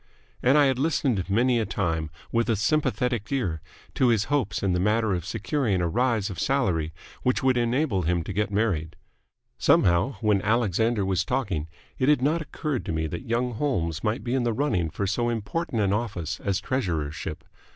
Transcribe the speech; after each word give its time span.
And 0.41 0.57
I 0.57 0.65
had 0.65 0.79
listened 0.79 1.29
many 1.29 1.59
a 1.59 1.65
time 1.67 2.09
with 2.31 2.49
a 2.49 2.55
sympathetic 2.55 3.31
ear 3.31 3.61
to 3.93 4.07
his 4.07 4.23
hopes 4.33 4.63
in 4.63 4.73
the 4.73 4.79
matter 4.79 5.13
of 5.13 5.25
securing 5.27 5.79
a 5.79 5.87
rise 5.87 6.31
of 6.31 6.39
salary 6.39 6.91
which 7.21 7.43
would 7.43 7.55
enable 7.55 8.01
him 8.01 8.23
to 8.23 8.33
get 8.33 8.49
married. 8.49 8.95
Somehow, 9.59 10.13
when 10.19 10.41
Alexander 10.41 11.05
was 11.05 11.23
talking, 11.23 11.67
it 11.99 12.09
had 12.09 12.23
not 12.23 12.41
occurred 12.41 12.83
to 12.85 12.91
me 12.91 13.05
that 13.05 13.29
young 13.29 13.53
Holmes 13.53 14.03
might 14.03 14.23
be 14.23 14.33
in 14.33 14.41
the 14.41 14.53
running 14.53 14.89
for 14.89 15.05
so 15.05 15.29
important 15.29 15.83
an 15.83 15.93
office 15.93 16.39
as 16.39 16.59
the 16.59 16.65
treasurership. 16.67 17.43